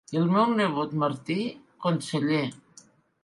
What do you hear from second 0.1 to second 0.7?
El meu